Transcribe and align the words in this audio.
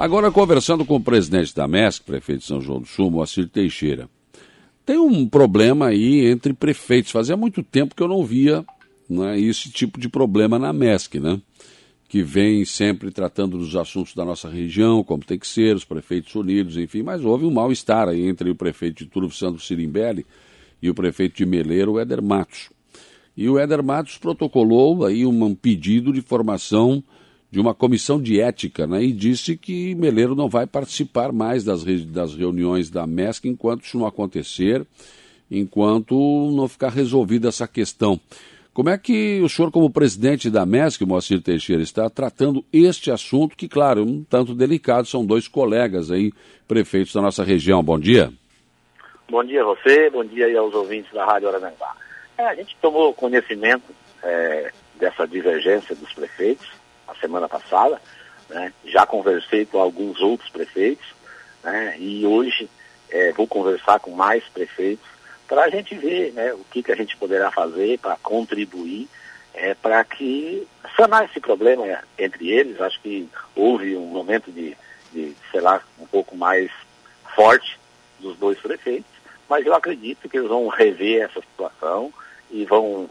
Agora, 0.00 0.30
conversando 0.30 0.84
com 0.84 0.94
o 0.94 1.00
presidente 1.00 1.52
da 1.52 1.66
MESC, 1.66 2.04
prefeito 2.04 2.38
de 2.38 2.46
São 2.46 2.60
João 2.60 2.80
do 2.80 2.86
Sul, 2.86 3.10
Moacir 3.10 3.48
Teixeira, 3.48 4.08
tem 4.86 4.96
um 4.96 5.28
problema 5.28 5.88
aí 5.88 6.24
entre 6.26 6.52
prefeitos. 6.52 7.10
Fazia 7.10 7.36
muito 7.36 7.64
tempo 7.64 7.96
que 7.96 8.02
eu 8.04 8.06
não 8.06 8.24
via 8.24 8.64
né, 9.10 9.40
esse 9.40 9.72
tipo 9.72 9.98
de 9.98 10.08
problema 10.08 10.56
na 10.56 10.72
MESC, 10.72 11.18
né? 11.18 11.42
Que 12.08 12.22
vem 12.22 12.64
sempre 12.64 13.10
tratando 13.10 13.58
dos 13.58 13.74
assuntos 13.74 14.14
da 14.14 14.24
nossa 14.24 14.48
região, 14.48 15.02
como 15.02 15.24
tem 15.24 15.36
que 15.36 15.48
ser, 15.48 15.74
os 15.74 15.84
prefeitos 15.84 16.32
unidos, 16.36 16.76
enfim, 16.76 17.02
mas 17.02 17.24
houve 17.24 17.44
um 17.44 17.50
mal-estar 17.50 18.08
aí 18.08 18.24
entre 18.24 18.48
o 18.50 18.54
prefeito 18.54 19.02
de 19.02 19.10
Turvo 19.10 19.34
Santos 19.34 19.66
Sirimbelli 19.66 20.24
e 20.80 20.88
o 20.88 20.94
prefeito 20.94 21.38
de 21.38 21.44
Meleiro, 21.44 21.94
o 21.94 21.98
Éder 21.98 22.22
Matos. 22.22 22.70
E 23.36 23.48
o 23.48 23.58
Éder 23.58 23.82
Matos 23.82 24.16
protocolou 24.16 25.04
aí 25.04 25.26
um 25.26 25.54
pedido 25.56 26.12
de 26.12 26.22
formação 26.22 27.02
de 27.50 27.58
uma 27.60 27.74
comissão 27.74 28.20
de 28.20 28.40
ética 28.40 28.86
né, 28.86 29.02
e 29.02 29.12
disse 29.12 29.56
que 29.56 29.94
Meleiro 29.94 30.34
não 30.34 30.48
vai 30.48 30.66
participar 30.66 31.32
mais 31.32 31.64
das, 31.64 31.82
das 32.06 32.34
reuniões 32.34 32.90
da 32.90 33.06
MESC 33.06 33.48
enquanto 33.48 33.84
isso 33.84 33.98
não 33.98 34.06
acontecer, 34.06 34.86
enquanto 35.50 36.14
não 36.54 36.68
ficar 36.68 36.90
resolvida 36.90 37.48
essa 37.48 37.66
questão. 37.66 38.20
Como 38.78 38.90
é 38.90 38.96
que 38.96 39.40
o 39.42 39.48
senhor, 39.48 39.72
como 39.72 39.90
presidente 39.90 40.48
da 40.48 40.64
MESC, 40.64 41.04
Moacir 41.04 41.42
Teixeira, 41.42 41.82
está 41.82 42.08
tratando 42.08 42.64
este 42.72 43.10
assunto, 43.10 43.56
que, 43.56 43.66
claro, 43.66 44.02
é 44.02 44.04
um 44.04 44.22
tanto 44.22 44.54
delicado, 44.54 45.08
são 45.08 45.26
dois 45.26 45.48
colegas 45.48 46.12
aí, 46.12 46.32
prefeitos 46.68 47.12
da 47.12 47.20
nossa 47.20 47.42
região. 47.42 47.82
Bom 47.82 47.98
dia. 47.98 48.32
Bom 49.28 49.42
dia 49.42 49.62
a 49.62 49.64
você, 49.64 50.08
bom 50.10 50.24
dia 50.24 50.46
aí 50.46 50.56
aos 50.56 50.72
ouvintes 50.74 51.12
da 51.12 51.24
Rádio 51.26 51.48
Arananguá. 51.48 51.92
É, 52.36 52.46
a 52.46 52.54
gente 52.54 52.76
tomou 52.80 53.12
conhecimento 53.12 53.92
é, 54.22 54.70
dessa 54.98 55.26
divergência 55.26 55.96
dos 55.96 56.12
prefeitos, 56.12 56.68
a 57.08 57.14
semana 57.16 57.48
passada, 57.48 58.00
né? 58.48 58.72
já 58.84 59.06
conversei 59.06 59.66
com 59.66 59.78
alguns 59.78 60.20
outros 60.20 60.48
prefeitos, 60.50 61.06
né? 61.62 61.96
e 61.98 62.26
hoje 62.26 62.68
é, 63.10 63.32
vou 63.32 63.46
conversar 63.46 63.98
com 64.00 64.10
mais 64.10 64.44
prefeitos 64.44 65.06
para 65.46 65.64
a 65.64 65.70
gente 65.70 65.94
ver 65.94 66.32
né, 66.32 66.52
o 66.52 66.64
que, 66.70 66.82
que 66.82 66.92
a 66.92 66.96
gente 66.96 67.16
poderá 67.16 67.50
fazer 67.50 67.98
para 67.98 68.16
contribuir 68.16 69.08
é, 69.54 69.74
para 69.74 70.04
que 70.04 70.66
sanar 70.96 71.24
esse 71.24 71.40
problema 71.40 71.84
entre 72.18 72.50
eles. 72.50 72.80
Acho 72.80 73.00
que 73.00 73.28
houve 73.56 73.96
um 73.96 74.06
momento 74.06 74.52
de, 74.52 74.76
de, 75.12 75.34
sei 75.50 75.60
lá, 75.60 75.82
um 75.98 76.06
pouco 76.06 76.36
mais 76.36 76.70
forte 77.34 77.78
dos 78.20 78.36
dois 78.36 78.58
prefeitos, 78.58 79.10
mas 79.48 79.64
eu 79.64 79.74
acredito 79.74 80.28
que 80.28 80.36
eles 80.36 80.48
vão 80.48 80.68
rever 80.68 81.22
essa 81.22 81.40
situação 81.40 82.12
e 82.50 82.64
vão, 82.64 83.08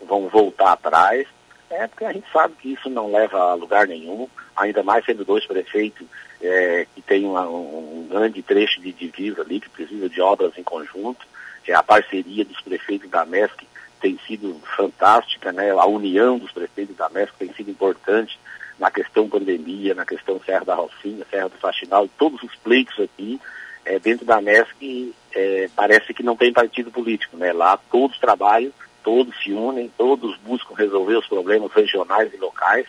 vão 0.00 0.28
voltar 0.28 0.72
atrás 0.72 1.26
é 1.70 1.86
porque 1.86 2.04
a 2.04 2.12
gente 2.12 2.26
sabe 2.32 2.54
que 2.60 2.72
isso 2.72 2.90
não 2.90 3.10
leva 3.10 3.38
a 3.38 3.54
lugar 3.54 3.86
nenhum, 3.86 4.28
ainda 4.56 4.82
mais 4.82 5.04
sendo 5.04 5.24
dois 5.24 5.46
prefeitos 5.46 6.06
é, 6.42 6.86
que 6.94 7.00
tem 7.02 7.24
uma, 7.24 7.48
um 7.48 8.06
grande 8.10 8.42
trecho 8.42 8.80
de 8.80 8.92
divisa 8.92 9.42
ali, 9.42 9.60
que 9.60 9.68
precisa 9.68 10.08
de 10.08 10.20
obras 10.20 10.56
em 10.58 10.62
conjunto. 10.62 11.26
É, 11.66 11.74
a 11.74 11.82
parceria 11.82 12.44
dos 12.44 12.60
prefeitos 12.60 13.08
da 13.08 13.24
MESC 13.24 13.64
tem 14.00 14.18
sido 14.26 14.60
fantástica, 14.76 15.52
né? 15.52 15.70
a 15.70 15.86
união 15.86 16.38
dos 16.38 16.50
prefeitos 16.50 16.96
da 16.96 17.08
MESC 17.10 17.32
tem 17.38 17.52
sido 17.54 17.70
importante 17.70 18.38
na 18.78 18.90
questão 18.90 19.28
pandemia, 19.28 19.94
na 19.94 20.04
questão 20.04 20.40
Serra 20.44 20.64
da 20.64 20.74
Rocinha, 20.74 21.24
Serra 21.30 21.48
do 21.48 21.58
Faxinal, 21.58 22.08
todos 22.18 22.42
os 22.42 22.56
pleitos 22.56 22.98
aqui, 22.98 23.38
é, 23.84 23.98
dentro 23.98 24.24
da 24.26 24.40
MESC, 24.40 25.14
é, 25.32 25.68
parece 25.76 26.12
que 26.12 26.22
não 26.22 26.34
tem 26.34 26.52
partido 26.52 26.90
político, 26.90 27.36
né? 27.36 27.52
Lá 27.52 27.78
todos 27.90 28.18
trabalham 28.18 28.72
todos 29.02 29.34
se 29.42 29.52
unem, 29.52 29.90
todos 29.96 30.36
buscam 30.38 30.74
resolver 30.74 31.16
os 31.16 31.26
problemas 31.26 31.72
regionais 31.72 32.32
e 32.32 32.36
locais. 32.36 32.86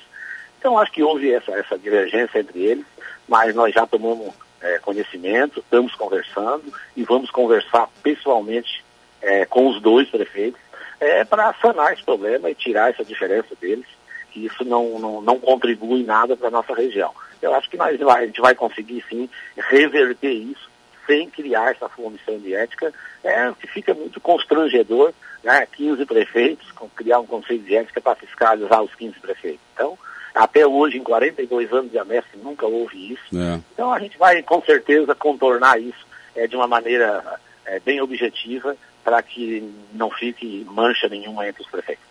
Então, 0.60 0.78
acho 0.78 0.92
que 0.92 1.04
houve 1.04 1.32
essa, 1.32 1.52
essa 1.52 1.78
divergência 1.78 2.40
entre 2.40 2.60
eles, 2.64 2.86
mas 3.28 3.56
nós 3.56 3.74
já 3.74 3.86
tomamos 3.86 4.34
é, 4.62 4.78
conhecimento, 4.80 5.60
estamos 5.60 5.96
conversando 5.96 6.64
e 6.96 7.04
vamos 7.04 7.32
conversar 7.32 7.90
pessoalmente 8.04 8.84
é, 9.22 9.46
com 9.46 9.68
os 9.68 9.82
dois 9.82 10.10
prefeitos 10.10 10.60
é, 11.00 11.24
para 11.24 11.54
sanar 11.56 11.94
esse 11.94 12.04
problema 12.04 12.50
e 12.50 12.56
tirar 12.56 12.92
essa 12.92 13.04
diferença 13.04 13.56
deles, 13.60 13.88
que 14.32 14.46
isso 14.46 14.64
não, 14.64 15.00
não, 15.00 15.22
não 15.22 15.40
contribui 15.40 16.04
nada 16.04 16.38
para 16.38 16.48
a 16.48 16.52
nossa 16.52 16.74
região. 16.74 17.12
Eu 17.42 17.56
acho 17.56 17.70
que 17.70 17.76
nós, 17.78 18.00
a 18.00 18.26
gente 18.26 18.40
vai 18.40 18.54
conseguir, 18.54 19.04
sim, 19.10 19.28
reverter 19.58 20.32
isso 20.32 20.70
sem 21.08 21.30
criar 21.30 21.72
essa 21.72 21.90
comissão 21.90 22.38
de 22.38 22.54
ética, 22.54 22.94
é, 23.24 23.52
que 23.60 23.68
fica 23.68 23.94
muito 23.94 24.22
constrangedor 24.22 25.12
né, 25.44 25.68
15 25.76 26.06
prefeitos, 26.06 26.68
criar 26.96 27.20
um 27.20 27.26
conselho 27.26 27.60
de 27.60 27.76
ética 27.76 28.02
para 28.02 28.16
fiscalizar 28.16 28.82
os 28.84 28.94
15 28.96 29.20
prefeitos. 29.20 29.62
Então, 29.74 29.98
até 30.34 30.66
hoje, 30.66 30.98
em 30.98 31.04
42 31.04 31.72
anos 31.74 31.92
de 31.92 31.98
Amesc, 31.98 32.28
nunca 32.42 32.66
houve 32.66 33.14
isso. 33.14 33.38
É. 33.38 33.60
Então, 33.74 33.92
a 33.92 34.00
gente 34.00 34.18
vai, 34.18 34.42
com 34.44 34.62
certeza, 34.62 35.14
contornar 35.14 35.80
isso 35.80 36.06
é, 36.36 36.48
de 36.48 36.56
uma 36.56 36.68
maneira 36.68 37.40
é, 37.66 37.80
bem 37.80 38.02
objetiva 38.02 38.76
para 39.04 39.22
que 39.22 39.64
não 39.94 40.10
fique 40.12 40.66
mancha 40.70 41.10
nenhuma 41.10 41.48
entre 41.48 41.64
os 41.64 41.70
prefeitos. 41.70 42.04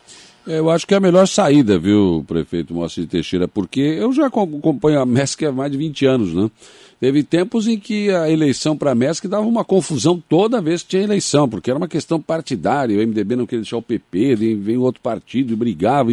É, 0.47 0.59
eu 0.59 0.71
acho 0.71 0.87
que 0.87 0.95
é 0.95 0.97
a 0.97 1.01
melhor 1.01 1.27
saída, 1.27 1.79
viu, 1.79 2.25
prefeito 2.27 2.75
Moacir 2.75 3.07
Teixeira, 3.07 3.47
porque 3.47 3.81
eu 3.81 4.13
já 4.13 4.27
acompanho 4.27 5.01
a 5.01 5.07
MESC 5.07 5.47
há 5.47 5.53
mais 5.53 5.71
de 5.71 5.79
20 5.79 6.07
anos, 6.07 6.35
né? 6.35 6.51
Teve 7.01 7.23
tempos 7.23 7.67
em 7.67 7.79
que 7.79 8.11
a 8.11 8.31
eleição 8.31 8.77
para 8.77 8.91
a 8.91 8.95
MESC 8.95 9.27
dava 9.27 9.47
uma 9.47 9.65
confusão 9.65 10.23
toda 10.29 10.61
vez 10.61 10.83
que 10.83 10.91
tinha 10.91 11.03
eleição, 11.03 11.49
porque 11.49 11.71
era 11.71 11.79
uma 11.79 11.89
questão 11.89 12.21
partidária, 12.21 12.99
o 12.99 13.01
MDB 13.01 13.37
não 13.37 13.47
queria 13.47 13.63
deixar 13.63 13.79
o 13.79 13.83
PP, 13.83 14.37
vem 14.37 14.77
outro 14.77 15.01
partido 15.01 15.55
e 15.55 15.57
brigava, 15.57 16.11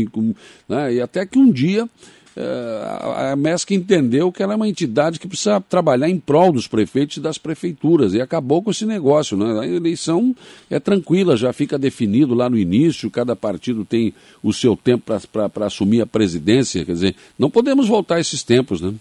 né? 0.70 0.94
e 0.94 1.02
até 1.02 1.26
que 1.26 1.38
um 1.38 1.52
dia 1.52 1.90
eh, 2.38 3.32
a 3.32 3.36
MESC 3.36 3.72
entendeu 3.72 4.32
que 4.32 4.42
ela 4.42 4.54
é 4.54 4.56
uma 4.56 4.70
entidade 4.70 5.20
que 5.20 5.28
precisa 5.28 5.60
trabalhar 5.60 6.08
em 6.08 6.18
prol 6.18 6.54
dos 6.54 6.70
prefeitos 6.70 7.18
e 7.18 7.20
das 7.20 7.38
prefeituras, 7.38 8.14
e 8.14 8.22
acabou 8.22 8.64
com 8.64 8.72
esse 8.72 8.86
negócio. 8.86 9.36
Né? 9.36 9.60
A 9.60 9.68
eleição 9.68 10.34
é 10.70 10.80
tranquila, 10.80 11.36
já 11.36 11.52
fica 11.52 11.78
definido 11.78 12.34
lá 12.34 12.50
no 12.50 12.58
início, 12.58 13.12
cada 13.12 13.36
partido 13.36 13.84
tem 13.84 14.14
o 14.42 14.54
seu 14.54 14.78
tempo 14.78 15.12
para 15.34 15.66
assumir 15.66 16.00
a 16.00 16.06
presidência, 16.06 16.86
quer 16.86 16.94
dizer, 16.94 17.16
não 17.38 17.50
podemos 17.50 17.90
voltar 17.90 18.16
a 18.16 18.20
esses 18.22 18.42
tempos, 18.42 18.80
né? 18.80 18.94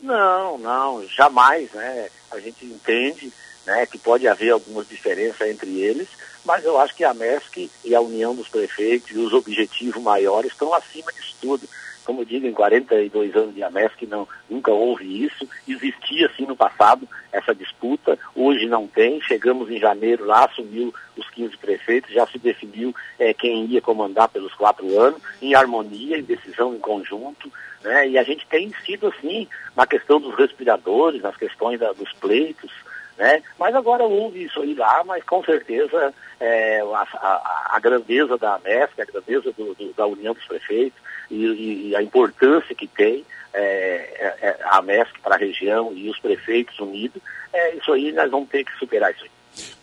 Não, 0.00 0.58
não, 0.58 1.06
jamais, 1.08 1.70
né? 1.72 2.08
A 2.30 2.38
gente 2.38 2.64
entende 2.64 3.32
né, 3.66 3.84
que 3.86 3.98
pode 3.98 4.26
haver 4.26 4.50
algumas 4.50 4.88
diferenças 4.88 5.48
entre 5.48 5.80
eles, 5.80 6.08
mas 6.44 6.64
eu 6.64 6.78
acho 6.78 6.94
que 6.94 7.04
a 7.04 7.12
MESC 7.12 7.70
e 7.84 7.94
a 7.94 8.00
União 8.00 8.34
dos 8.34 8.48
Prefeitos 8.48 9.10
e 9.10 9.18
os 9.18 9.32
objetivos 9.32 10.02
maiores 10.02 10.52
estão 10.52 10.72
acima 10.72 11.12
disso 11.12 11.34
tudo. 11.40 11.68
Como 12.08 12.22
eu 12.22 12.24
digo, 12.24 12.46
em 12.46 12.54
42 12.54 13.36
anos 13.36 13.54
de 13.54 13.62
AMESC 13.62 14.06
não, 14.06 14.26
nunca 14.48 14.72
houve 14.72 15.24
isso. 15.24 15.46
Existia 15.68 16.30
sim 16.34 16.46
no 16.46 16.56
passado 16.56 17.06
essa 17.30 17.54
disputa, 17.54 18.18
hoje 18.34 18.64
não 18.64 18.86
tem. 18.86 19.20
Chegamos 19.20 19.70
em 19.70 19.78
janeiro 19.78 20.24
lá, 20.24 20.46
assumiu 20.46 20.94
os 21.18 21.28
15 21.28 21.58
prefeitos, 21.58 22.14
já 22.14 22.26
se 22.26 22.38
definiu 22.38 22.94
é, 23.18 23.34
quem 23.34 23.66
ia 23.66 23.82
comandar 23.82 24.30
pelos 24.30 24.54
quatro 24.54 24.98
anos, 24.98 25.20
em 25.42 25.54
harmonia, 25.54 26.16
em 26.16 26.22
decisão 26.22 26.74
em 26.74 26.78
conjunto. 26.78 27.52
Né? 27.82 28.08
E 28.08 28.18
a 28.18 28.22
gente 28.22 28.46
tem 28.46 28.72
sido 28.84 29.06
assim 29.08 29.46
na 29.76 29.86
questão 29.86 30.20
dos 30.20 30.34
respiradores, 30.34 31.22
nas 31.22 31.36
questões 31.36 31.78
da, 31.78 31.92
dos 31.92 32.12
pleitos, 32.14 32.70
né? 33.18 33.42
Mas 33.58 33.74
agora 33.74 34.04
houve 34.04 34.44
isso 34.44 34.60
aí 34.60 34.74
lá, 34.74 35.02
mas 35.04 35.24
com 35.24 35.42
certeza 35.44 36.14
é, 36.40 36.80
a, 36.80 37.02
a, 37.14 37.76
a, 37.76 37.80
grandeza 37.80 38.38
da 38.38 38.60
MESC, 38.64 39.00
a 39.00 39.04
grandeza 39.04 39.52
do, 39.52 39.74
do, 39.74 39.92
da 39.96 40.06
União 40.06 40.32
dos 40.32 40.44
Prefeitos 40.44 40.98
e, 41.28 41.88
e, 41.88 41.96
a 41.96 42.02
importância 42.02 42.74
que 42.74 42.86
tem 42.86 43.24
é, 43.52 43.60
é, 43.60 44.36
é 44.40 44.58
a 44.64 44.80
MESC 44.80 45.18
para 45.20 45.34
a 45.34 45.38
região 45.38 45.92
e 45.92 46.08
os 46.08 46.18
prefeitos 46.20 46.78
unidos, 46.78 47.20
é, 47.52 47.74
isso 47.74 47.92
aí 47.92 48.12
nós 48.12 48.30
vamos 48.30 48.48
ter 48.48 48.64
que 48.64 48.72
superar 48.78 49.10
isso 49.12 49.24
aí. 49.24 49.30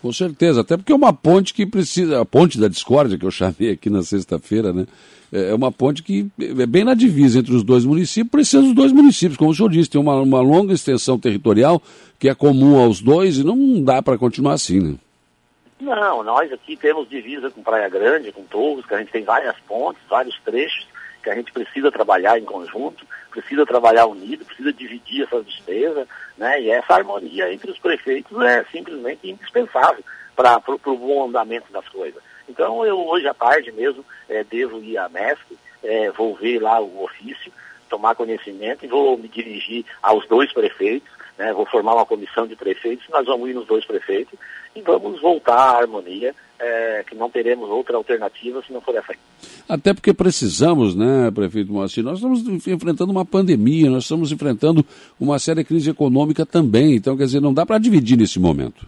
Com 0.02 0.14
certeza, 0.14 0.62
até 0.62 0.78
porque 0.78 0.94
é 0.94 0.96
uma 0.96 1.14
ponte 1.14 1.54
que 1.54 1.66
precisa, 1.66 2.22
a 2.22 2.26
ponte 2.26 2.58
da 2.58 2.70
discórdia 2.70 3.18
que 3.18 3.26
eu 3.26 3.32
chamei 3.32 3.72
aqui 3.72 3.90
na 3.90 4.02
sexta-feira, 4.02 4.72
né? 4.72 4.86
É, 5.36 5.52
é 5.52 5.54
uma 5.54 5.70
ponte 5.70 6.02
que 6.02 6.32
é 6.40 6.66
bem 6.66 6.86
na 6.86 6.94
divisa 6.94 7.40
entre 7.40 7.54
os 7.54 7.62
dois 7.62 7.84
municípios, 7.84 8.32
precisa 8.32 8.64
dos 8.64 8.74
dois 8.74 8.94
municípios, 8.94 9.38
como 9.38 9.52
o 9.52 9.54
senhor 9.54 9.70
disse, 9.70 9.90
tem 9.90 10.00
uma, 10.00 10.16
uma 10.22 10.40
longa 10.40 10.74
extensão 10.74 11.20
territorial 11.20 11.82
que 12.18 12.30
é 12.30 12.34
comum 12.34 12.80
aos 12.80 13.02
dois 13.02 13.38
e 13.38 13.44
não 13.44 13.84
dá 13.84 14.02
para 14.02 14.18
continuar 14.18 14.54
assim, 14.54 14.80
né? 14.80 14.96
Não, 15.78 16.24
nós 16.24 16.52
aqui 16.54 16.78
temos 16.78 17.10
divisa 17.10 17.52
com 17.52 17.62
Praia 17.62 17.90
Grande, 17.90 18.32
com 18.32 18.44
Torres, 18.44 18.86
que 18.86 18.94
a 18.94 19.00
gente 19.00 19.12
tem 19.12 19.26
várias 19.26 19.58
pontes, 19.68 20.02
vários 20.10 20.40
trechos 20.40 20.88
que 21.22 21.30
a 21.30 21.36
gente 21.36 21.52
precisa 21.52 21.92
trabalhar 21.92 22.40
em 22.40 22.46
conjunto, 22.46 23.06
precisa 23.30 23.66
trabalhar 23.66 24.06
unido, 24.06 24.46
precisa 24.46 24.72
dividir 24.72 25.24
essas 25.24 25.46
despesas, 25.46 26.08
né? 26.38 26.62
E 26.62 26.70
essa 26.70 26.94
harmonia 26.94 27.52
entre 27.52 27.72
os 27.72 27.80
prefeitos 27.80 28.40
é 28.42 28.64
simplesmente 28.72 29.30
indispensável 29.30 30.04
para 30.36 30.62
o 30.68 30.98
bom 30.98 31.28
andamento 31.28 31.72
das 31.74 31.88
coisas. 31.90 32.22
Então 32.48 32.86
eu 32.86 33.00
hoje 33.08 33.28
à 33.28 33.34
tarde 33.34 33.72
mesmo 33.72 34.04
é, 34.30 34.44
devo 34.44 34.82
ir 34.84 34.98
à 34.98 35.10
MESC, 35.10 35.58
é, 35.84 36.12
vou 36.12 36.36
ver 36.36 36.60
lá 36.60 36.80
o 36.80 37.04
ofício, 37.04 37.52
tomar 37.90 38.16
conhecimento 38.16 38.86
e 38.86 38.88
vou 38.88 39.18
me 39.18 39.28
dirigir 39.28 39.86
aos 40.02 40.28
dois 40.28 40.52
prefeitos, 40.52 41.10
né, 41.38 41.54
vou 41.54 41.66
formar 41.66 41.96
uma 41.96 42.06
comissão 42.06 42.48
de 42.48 42.56
prefeitos, 42.56 43.08
nós 43.10 43.26
vamos 43.26 43.50
ir 43.50 43.54
nos 43.54 43.68
dois 43.68 43.86
prefeitos 43.86 44.38
e 44.76 44.82
vamos 44.82 45.22
voltar 45.22 45.56
à 45.56 45.78
harmonia 45.78 46.34
é, 46.60 47.04
que 47.08 47.16
não 47.16 47.30
teremos 47.30 47.70
outra 47.70 47.98
alternativa 47.98 48.64
se 48.66 48.72
não 48.72 48.82
for 48.82 48.96
essa 48.96 49.12
aí. 49.12 49.18
Até 49.68 49.94
porque 49.94 50.14
precisamos, 50.14 50.96
né, 50.96 51.30
prefeito 51.32 51.72
Moacir? 51.72 52.04
Nós 52.04 52.18
estamos 52.18 52.68
enfrentando 52.68 53.12
uma 53.12 53.26
pandemia, 53.26 53.90
nós 53.90 54.04
estamos 54.04 54.32
enfrentando 54.32 54.86
uma 55.20 55.38
séria 55.40 55.64
crise 55.64 55.90
econômica 55.90 56.46
também. 56.46 56.96
Então, 56.96 57.18
quer 57.18 57.26
dizer, 57.26 57.42
não 57.42 57.54
dá 57.54 57.66
para 57.66 57.78
dividir 57.78 58.18
nesse 58.18 58.40
momento. 58.40 58.88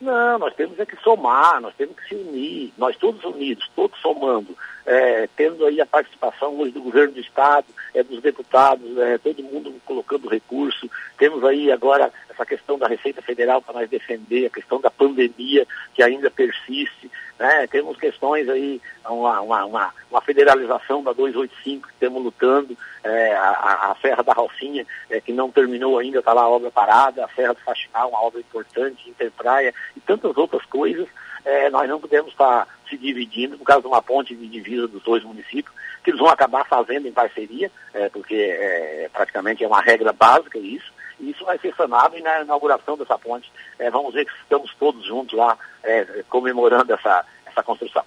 Não, 0.00 0.38
nós 0.38 0.54
temos 0.54 0.78
é 0.78 0.84
que 0.84 0.96
somar, 1.02 1.60
nós 1.60 1.74
temos 1.74 1.96
que 1.96 2.08
se 2.08 2.14
unir, 2.14 2.72
nós 2.76 2.96
todos 2.96 3.22
unidos, 3.24 3.70
todos 3.74 3.98
somando, 4.00 4.56
é, 4.86 5.28
tendo 5.36 5.66
aí 5.66 5.80
a 5.80 5.86
participação 5.86 6.56
hoje 6.58 6.72
do 6.72 6.80
governo 6.80 7.14
do 7.14 7.20
Estado, 7.20 7.66
é, 7.92 8.02
dos 8.02 8.22
deputados, 8.22 8.96
é, 8.98 9.18
todo 9.18 9.42
mundo 9.42 9.74
colocando 9.84 10.28
recurso, 10.28 10.88
temos 11.18 11.42
aí 11.44 11.72
agora 11.72 12.12
essa 12.30 12.46
questão 12.46 12.78
da 12.78 12.86
Receita 12.86 13.20
Federal 13.20 13.60
para 13.60 13.74
nós 13.74 13.90
defender, 13.90 14.46
a 14.46 14.50
questão 14.50 14.80
da 14.80 14.90
pandemia 14.90 15.66
que 15.92 16.02
ainda 16.02 16.30
persiste, 16.30 17.10
né? 17.38 17.66
temos 17.66 17.96
questões 17.96 18.48
aí, 18.48 18.80
uma, 19.08 19.40
uma, 19.40 19.64
uma, 19.64 19.94
uma 20.10 20.20
federalização 20.20 21.02
da 21.02 21.12
285 21.12 21.88
que 21.88 21.94
estamos 21.94 22.22
lutando, 22.22 22.76
é, 23.02 23.34
a, 23.34 23.90
a, 23.90 23.96
Serra 24.00 24.22
da 24.22 24.32
Rocinha, 24.32 24.86
é, 25.10 25.20
que 25.20 25.32
não 25.32 25.50
terminou 25.50 25.98
ainda, 25.98 26.20
está 26.20 26.32
lá 26.32 26.42
a 26.42 26.48
obra 26.48 26.70
parada, 26.70 27.24
a 27.24 27.28
Serra 27.30 27.54
do 27.54 27.60
Faxinal, 27.60 28.10
uma 28.10 28.22
obra 28.22 28.40
importante, 28.40 29.08
Interpraia 29.08 29.74
e 29.96 30.00
tantas 30.00 30.36
outras 30.36 30.64
coisas, 30.66 31.08
é, 31.44 31.70
nós 31.70 31.88
não 31.88 32.00
podemos 32.00 32.32
estar 32.32 32.66
se 32.88 32.96
dividindo 32.96 33.58
por 33.58 33.64
causa 33.64 33.82
de 33.82 33.88
uma 33.88 34.02
ponte 34.02 34.34
de 34.34 34.46
divisa 34.46 34.86
dos 34.86 35.02
dois 35.02 35.22
municípios, 35.24 35.74
que 36.02 36.10
eles 36.10 36.20
vão 36.20 36.28
acabar 36.28 36.64
fazendo 36.66 37.06
em 37.08 37.12
parceria, 37.12 37.70
é, 37.92 38.08
porque 38.08 38.34
é, 38.34 39.10
praticamente 39.12 39.64
é 39.64 39.66
uma 39.66 39.80
regra 39.80 40.12
básica 40.12 40.58
isso, 40.58 40.92
e 41.18 41.30
isso 41.30 41.44
vai 41.44 41.58
ser 41.58 41.74
sanado 41.74 42.16
e 42.16 42.22
na 42.22 42.42
inauguração 42.42 42.96
dessa 42.96 43.18
ponte 43.18 43.50
é, 43.78 43.90
vamos 43.90 44.14
ver 44.14 44.26
que 44.26 44.32
estamos 44.42 44.74
todos 44.78 45.04
juntos 45.04 45.36
lá 45.36 45.56
é, 45.82 46.24
comemorando 46.28 46.92
essa, 46.92 47.24
essa 47.46 47.62
construção. 47.62 48.04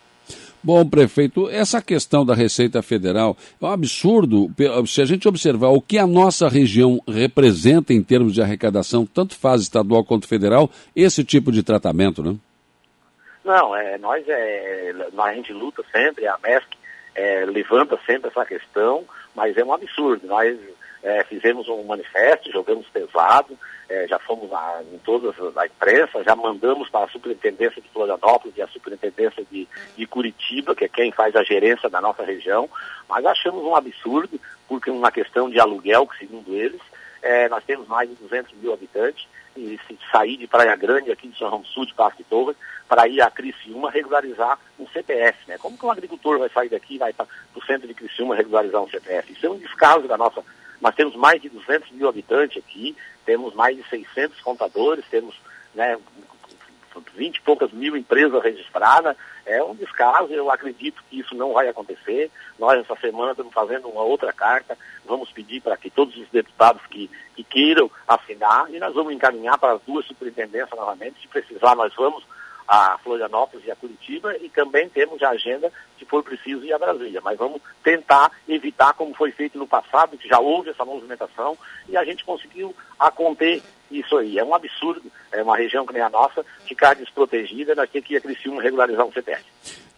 Bom, 0.61 0.85
prefeito, 0.85 1.49
essa 1.49 1.81
questão 1.81 2.25
da 2.25 2.35
Receita 2.35 2.81
Federal 2.81 3.37
é 3.61 3.65
um 3.65 3.69
absurdo. 3.69 4.51
Se 4.85 5.01
a 5.01 5.05
gente 5.05 5.27
observar 5.27 5.69
o 5.69 5.81
que 5.81 5.97
a 5.97 6.05
nossa 6.05 6.49
região 6.49 7.01
representa 7.07 7.93
em 7.93 8.03
termos 8.03 8.33
de 8.33 8.41
arrecadação, 8.41 9.05
tanto 9.05 9.35
faz 9.35 9.61
estadual 9.61 10.03
quanto 10.03 10.27
federal, 10.27 10.69
esse 10.93 11.23
tipo 11.23 11.49
de 11.49 11.63
tratamento, 11.63 12.21
né? 12.21 12.35
Não, 13.49 13.75
é, 13.75 13.97
nós, 13.97 14.23
é, 14.27 14.93
a 15.17 15.33
gente 15.33 15.51
luta 15.51 15.83
sempre, 15.91 16.27
a 16.27 16.37
MESC 16.37 16.67
é, 17.15 17.45
levanta 17.45 17.99
sempre 18.05 18.29
essa 18.29 18.45
questão, 18.45 19.03
mas 19.33 19.57
é 19.57 19.65
um 19.65 19.73
absurdo. 19.73 20.27
Nós 20.27 20.55
é, 21.01 21.23
fizemos 21.23 21.67
um 21.67 21.81
manifesto, 21.81 22.51
jogamos 22.51 22.85
pesado, 22.89 23.57
é, 23.89 24.07
já 24.07 24.19
fomos 24.19 24.53
a, 24.53 24.83
em 24.93 24.99
todas 24.99 25.33
a 25.57 25.65
imprensa, 25.65 26.23
já 26.23 26.35
mandamos 26.35 26.91
para 26.91 27.05
a 27.05 27.09
Superintendência 27.09 27.81
de 27.81 27.89
Florianópolis 27.89 28.55
e 28.55 28.61
a 28.61 28.67
Superintendência 28.67 29.43
de, 29.51 29.67
de 29.97 30.05
Curitiba, 30.05 30.75
que 30.75 30.85
é 30.85 30.87
quem 30.87 31.11
faz 31.11 31.35
a 31.35 31.41
gerência 31.41 31.89
da 31.89 31.99
nossa 31.99 32.23
região, 32.23 32.69
mas 33.09 33.25
achamos 33.25 33.63
um 33.63 33.75
absurdo, 33.75 34.39
porque 34.67 34.91
uma 34.91 35.11
questão 35.11 35.49
de 35.49 35.59
aluguel, 35.59 36.05
que 36.05 36.19
segundo 36.19 36.53
eles, 36.53 36.81
é, 37.23 37.49
nós 37.49 37.63
temos 37.63 37.87
mais 37.87 38.07
de 38.07 38.15
200 38.17 38.53
mil 38.57 38.71
habitantes, 38.71 39.27
e 39.57 39.79
se 39.87 39.97
sair 40.11 40.37
de 40.37 40.47
Praia 40.47 40.75
Grande, 40.75 41.11
aqui 41.11 41.27
de 41.27 41.37
São 41.37 41.49
Ramos 41.49 41.67
Sul, 41.69 41.85
de 41.85 41.93
de 41.93 42.23
Torres, 42.25 42.55
para 42.89 43.07
ir 43.07 43.21
a 43.21 43.29
Criciúma 43.29 43.91
regularizar 43.91 44.57
um 44.79 44.87
CPF. 44.87 45.37
Né? 45.47 45.59
Como 45.59 45.77
que 45.77 45.85
um 45.85 45.91
agricultor 45.91 46.39
vai 46.39 46.49
sair 46.49 46.69
daqui 46.69 46.95
e 46.95 46.97
vai 46.97 47.13
para 47.13 47.27
o 47.55 47.63
centro 47.63 47.87
de 47.87 47.93
Criciúma 47.93 48.35
regularizar 48.35 48.81
um 48.81 48.89
CPF? 48.89 49.31
Isso 49.31 49.45
é 49.45 49.49
um 49.49 49.59
descaso 49.59 50.07
da 50.07 50.17
nossa... 50.17 50.43
Nós 50.81 50.95
temos 50.95 51.15
mais 51.15 51.39
de 51.41 51.49
200 51.49 51.91
mil 51.91 52.09
habitantes 52.09 52.57
aqui, 52.57 52.97
temos 53.25 53.53
mais 53.53 53.77
de 53.77 53.83
600 53.89 54.41
contadores, 54.41 55.05
temos 55.11 55.35
né, 55.75 55.97
20 57.15 57.35
e 57.35 57.41
poucas 57.41 57.71
mil 57.71 57.95
empresas 57.95 58.41
registradas, 58.41 59.15
é 59.45 59.61
um 59.63 59.75
descaso, 59.75 60.33
eu 60.33 60.49
acredito 60.49 61.03
que 61.09 61.19
isso 61.19 61.35
não 61.35 61.53
vai 61.53 61.67
acontecer. 61.67 62.31
Nós, 62.57 62.79
essa 62.79 62.95
semana, 62.95 63.31
estamos 63.31 63.53
fazendo 63.53 63.87
uma 63.87 64.01
outra 64.01 64.33
carta, 64.33 64.77
vamos 65.05 65.31
pedir 65.31 65.61
para 65.61 65.77
que 65.77 65.89
todos 65.89 66.15
os 66.17 66.27
deputados 66.29 66.81
que, 66.87 67.09
que 67.35 67.43
queiram 67.43 67.91
assinar, 68.07 68.69
e 68.73 68.79
nós 68.79 68.93
vamos 68.93 69.13
encaminhar 69.13 69.57
para 69.57 69.73
as 69.73 69.81
duas 69.81 70.05
superintendências 70.05 70.71
novamente, 70.71 71.21
se 71.21 71.27
precisar 71.27 71.75
nós 71.75 71.93
vamos 71.95 72.23
a 72.69 72.99
Florianópolis 72.99 73.65
e 73.65 73.71
a 73.71 73.75
Curitiba 73.75 74.37
e 74.37 74.47
também 74.47 74.87
temos 74.87 75.23
a 75.23 75.29
agenda, 75.29 75.73
se 75.97 76.05
for 76.05 76.23
preciso, 76.23 76.63
ir 76.63 76.71
a 76.71 76.77
Brasília. 76.77 77.19
Mas 77.19 77.35
vamos 77.35 77.59
tentar 77.83 78.31
evitar, 78.47 78.93
como 78.93 79.15
foi 79.15 79.31
feito 79.31 79.57
no 79.57 79.65
passado, 79.65 80.15
que 80.15 80.29
já 80.29 80.39
houve 80.39 80.69
essa 80.69 80.85
movimentação 80.85 81.57
e 81.87 81.97
a 81.97 82.05
gente 82.05 82.23
conseguiu 82.23 82.75
aconter 82.99 83.63
isso 83.89 84.15
aí. 84.15 84.37
É 84.37 84.43
um 84.43 84.53
absurdo, 84.53 85.11
é 85.31 85.41
uma 85.41 85.57
região 85.57 85.83
que 85.83 85.93
nem 85.93 86.03
a 86.03 86.11
nossa, 86.11 86.45
ficar 86.67 86.93
desprotegida 86.93 87.73
daqui 87.73 88.03
que 88.03 88.15
a 88.15 88.21
Criciúma 88.21 88.61
regularizar 88.61 89.03
um 89.03 89.11
CPF. 89.11 89.43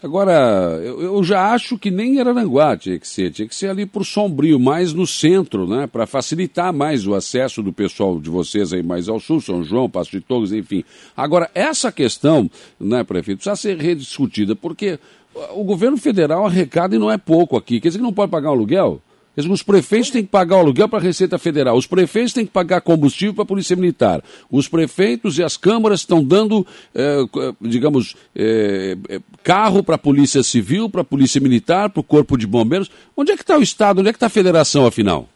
Agora, 0.03 0.79
eu, 0.83 0.99
eu, 0.99 1.23
já 1.23 1.53
acho 1.53 1.77
que 1.77 1.91
nem 1.91 2.19
Araranguá 2.19 2.75
tinha 2.75 2.97
que 2.97 3.07
ser, 3.07 3.31
tinha 3.31 3.47
que 3.47 3.53
ser 3.53 3.69
ali 3.69 3.85
por 3.85 4.03
Sombrio, 4.03 4.59
mais 4.59 4.93
no 4.93 5.05
centro, 5.05 5.67
né, 5.67 5.85
para 5.85 6.07
facilitar 6.07 6.73
mais 6.73 7.05
o 7.05 7.13
acesso 7.13 7.61
do 7.61 7.71
pessoal 7.71 8.19
de 8.19 8.27
vocês 8.27 8.73
aí 8.73 8.81
mais 8.81 9.07
ao 9.07 9.19
sul, 9.19 9.39
São 9.39 9.63
João, 9.63 9.87
Passo 9.87 10.09
de 10.09 10.19
Torres, 10.19 10.51
enfim. 10.51 10.83
Agora, 11.15 11.51
essa 11.53 11.91
questão, 11.91 12.49
né, 12.79 13.03
prefeito, 13.03 13.37
precisa 13.37 13.55
ser 13.55 13.77
rediscutida, 13.77 14.55
porque 14.55 14.97
o 15.53 15.63
governo 15.63 15.97
federal 15.97 16.47
arrecada 16.47 16.95
e 16.95 16.99
não 16.99 17.11
é 17.11 17.17
pouco 17.19 17.55
aqui. 17.55 17.79
Quer 17.79 17.89
dizer 17.89 17.99
que 17.99 18.03
não 18.03 18.11
pode 18.13 18.31
pagar 18.31 18.49
um 18.49 18.53
aluguel? 18.53 18.99
Os 19.35 19.63
prefeitos 19.63 20.09
têm 20.09 20.23
que 20.23 20.29
pagar 20.29 20.57
o 20.57 20.59
aluguel 20.59 20.89
para 20.89 20.99
a 20.99 21.01
Receita 21.01 21.37
Federal, 21.39 21.77
os 21.77 21.87
prefeitos 21.87 22.33
têm 22.33 22.45
que 22.45 22.51
pagar 22.51 22.81
combustível 22.81 23.33
para 23.33 23.43
a 23.43 23.47
Polícia 23.47 23.77
Militar, 23.77 24.21
os 24.49 24.67
prefeitos 24.67 25.39
e 25.39 25.43
as 25.43 25.55
câmaras 25.55 26.01
estão 26.01 26.21
dando, 26.21 26.67
eh, 26.93 27.19
digamos, 27.61 28.15
eh, 28.35 28.97
carro 29.41 29.83
para 29.83 29.95
a 29.95 29.97
Polícia 29.97 30.43
Civil, 30.43 30.89
para 30.89 31.01
a 31.01 31.05
Polícia 31.05 31.39
Militar, 31.39 31.89
para 31.89 32.01
o 32.01 32.03
Corpo 32.03 32.37
de 32.37 32.45
Bombeiros. 32.45 32.91
Onde 33.15 33.31
é 33.31 33.35
que 33.37 33.43
está 33.43 33.57
o 33.57 33.63
Estado? 33.63 34.01
Onde 34.01 34.09
é 34.09 34.11
que 34.11 34.17
está 34.17 34.27
a 34.27 34.29
Federação, 34.29 34.85
afinal? 34.85 35.29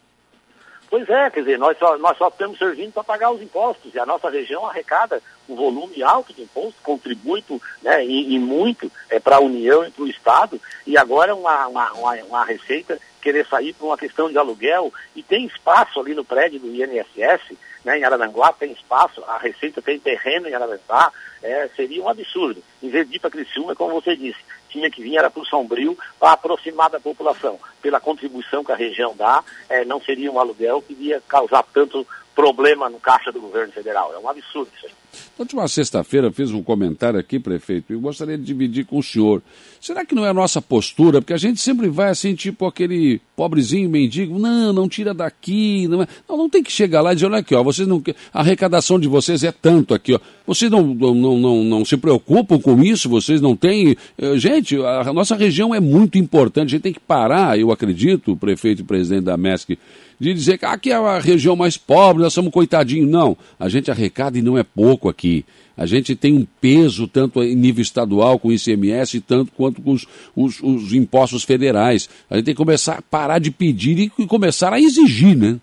Pois 0.89 1.09
é, 1.09 1.29
quer 1.29 1.41
dizer, 1.41 1.59
nós 1.59 1.77
só, 1.77 1.97
nós 1.97 2.17
só 2.17 2.27
estamos 2.27 2.57
servindo 2.57 2.91
para 2.93 3.03
pagar 3.03 3.31
os 3.31 3.41
impostos 3.41 3.93
e 3.93 3.99
a 3.99 4.05
nossa 4.05 4.29
região 4.29 4.65
arrecada 4.65 5.21
um 5.47 5.55
volume 5.55 6.01
alto 6.01 6.33
de 6.33 6.43
impostos, 6.43 6.75
contribui 6.81 7.43
né, 7.81 8.05
e, 8.05 8.33
e 8.33 8.39
muito 8.39 8.91
é, 9.09 9.19
para 9.19 9.37
a 9.37 9.41
União 9.41 9.85
e 9.85 9.91
para 9.91 10.03
o 10.03 10.07
Estado, 10.07 10.59
e 10.87 10.97
agora 10.97 11.35
uma, 11.35 11.67
uma, 11.67 11.91
uma, 11.93 12.13
uma 12.23 12.45
receita 12.45 12.99
querer 13.25 13.47
sair 13.47 13.73
por 13.73 13.87
uma 13.87 13.97
questão 13.97 14.29
de 14.29 14.37
aluguel, 14.37 14.93
e 15.15 15.23
tem 15.23 15.47
espaço 15.47 15.99
ali 15.99 16.13
no 16.13 16.23
prédio 16.23 16.59
do 16.59 16.67
INSS, 16.67 17.57
né, 17.83 17.97
em 17.97 18.03
Araranguá 18.03 18.53
tem 18.53 18.71
espaço, 18.71 19.23
a 19.27 19.39
Receita 19.39 19.81
tem 19.81 19.97
terreno 19.99 20.47
em 20.47 20.53
Araranguá, 20.53 21.11
é, 21.41 21.67
seria 21.75 22.03
um 22.03 22.07
absurdo. 22.07 22.61
Em 22.83 22.89
vez 22.89 23.09
de 23.09 23.15
ir 23.15 23.19
para 23.19 23.31
Criciúma, 23.31 23.75
como 23.75 23.99
você 23.99 24.15
disse, 24.15 24.37
tinha 24.69 24.91
que 24.91 25.01
vir 25.01 25.17
era 25.17 25.31
para 25.31 25.41
o 25.41 25.45
Sombrio 25.45 25.97
para 26.19 26.33
aproximar 26.33 26.91
da 26.91 26.99
população. 26.99 27.59
Pela 27.81 27.99
contribuição 27.99 28.63
que 28.63 28.71
a 28.71 28.75
região 28.75 29.15
dá, 29.15 29.43
é, 29.69 29.83
não 29.83 29.99
seria 29.99 30.31
um 30.31 30.39
aluguel 30.39 30.83
que 30.83 30.93
iria 30.93 31.19
causar 31.27 31.63
tanto 31.73 32.05
problema 32.35 32.89
no 32.89 32.99
caixa 32.99 33.31
do 33.31 33.39
governo 33.39 33.71
federal. 33.71 34.13
É 34.13 34.19
um 34.19 34.29
absurdo 34.29 34.69
isso 34.75 34.85
aí. 34.85 34.91
Na 35.37 35.43
última 35.43 35.67
sexta-feira 35.67 36.31
fiz 36.31 36.51
um 36.51 36.61
comentário 36.61 37.19
aqui, 37.19 37.39
prefeito, 37.39 37.93
e 37.93 37.95
gostaria 37.95 38.37
de 38.37 38.43
dividir 38.43 38.85
com 38.85 38.97
o 38.97 39.03
senhor. 39.03 39.41
Será 39.79 40.05
que 40.05 40.15
não 40.15 40.25
é 40.25 40.29
a 40.29 40.33
nossa 40.33 40.61
postura? 40.61 41.21
Porque 41.21 41.33
a 41.33 41.37
gente 41.37 41.61
sempre 41.61 41.87
vai 41.89 42.09
assim, 42.09 42.35
tipo 42.35 42.65
aquele 42.65 43.21
pobrezinho 43.35 43.89
mendigo, 43.89 44.37
não, 44.37 44.73
não 44.73 44.89
tira 44.89 45.13
daqui, 45.13 45.87
não, 45.87 46.03
é... 46.03 46.07
não, 46.27 46.37
não 46.37 46.49
tem 46.49 46.63
que 46.63 46.71
chegar 46.71 47.01
lá 47.01 47.11
e 47.11 47.15
dizer, 47.15 47.27
olha 47.27 47.37
aqui, 47.37 47.55
ó, 47.55 47.63
vocês 47.63 47.87
não, 47.87 48.01
a 48.33 48.39
arrecadação 48.39 48.99
de 48.99 49.07
vocês 49.07 49.43
é 49.43 49.51
tanto 49.51 49.93
aqui, 49.93 50.13
ó. 50.13 50.19
Vocês 50.45 50.69
não, 50.69 50.83
não, 50.83 51.13
não, 51.13 51.63
não 51.63 51.85
se 51.85 51.97
preocupam 51.97 52.59
com 52.59 52.83
isso, 52.83 53.09
vocês 53.09 53.41
não 53.41 53.55
têm. 53.55 53.97
Eh, 54.17 54.37
gente, 54.37 54.77
a 54.77 55.11
nossa 55.11 55.35
região 55.35 55.73
é 55.73 55.79
muito 55.79 56.17
importante, 56.17 56.67
a 56.67 56.71
gente 56.71 56.83
tem 56.83 56.93
que 56.93 56.99
parar, 56.99 57.57
eu 57.57 57.71
acredito, 57.71 58.35
prefeito 58.35 58.81
e 58.81 58.85
presidente 58.85 59.23
da 59.23 59.37
MESC, 59.37 59.77
de 60.19 60.33
dizer 60.33 60.57
que 60.57 60.65
aqui 60.65 60.91
é 60.91 60.95
a 60.95 61.19
região 61.19 61.55
mais 61.55 61.77
pobre, 61.77 62.23
nós 62.23 62.33
somos 62.33 62.51
coitadinhos. 62.51 63.09
Não, 63.09 63.37
a 63.59 63.69
gente 63.69 63.91
arrecada 63.91 64.37
e 64.37 64.41
não 64.41 64.57
é 64.57 64.63
pouco 64.63 65.09
aqui. 65.09 65.45
A 65.77 65.85
gente 65.85 66.15
tem 66.15 66.33
um 66.33 66.47
peso 66.61 67.07
tanto 67.07 67.43
em 67.43 67.55
nível 67.55 67.81
estadual 67.81 68.39
com 68.39 68.47
o 68.47 68.53
ICMS, 68.53 69.19
tanto 69.21 69.51
quanto 69.51 69.81
com 69.81 69.91
os, 69.91 70.07
os, 70.35 70.61
os 70.61 70.93
impostos 70.93 71.43
federais. 71.43 72.09
A 72.29 72.35
gente 72.35 72.45
tem 72.45 72.53
que 72.53 72.57
começar 72.57 72.99
a 72.99 73.01
parar 73.01 73.39
de 73.39 73.51
pedir 73.51 73.99
e 73.99 74.27
começar 74.27 74.71
a 74.71 74.79
exigir, 74.79 75.35
né? 75.35 75.59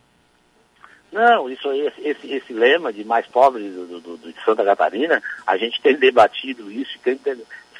Não, 1.10 1.50
isso 1.50 1.70
esse, 1.72 2.00
esse, 2.08 2.32
esse 2.32 2.52
lema 2.52 2.92
de 2.92 3.04
mais 3.04 3.26
pobre 3.26 3.68
do, 3.68 3.86
do, 3.86 4.16
do, 4.16 4.32
de 4.32 4.44
Santa 4.44 4.64
Catarina, 4.64 5.22
a 5.46 5.58
gente 5.58 5.80
tem 5.82 5.94
debatido 5.94 6.72
isso, 6.72 6.98
tem, 7.04 7.18